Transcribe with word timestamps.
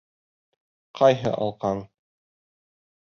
Ҡайһы 1.01 1.33
алҡаң? 1.43 1.85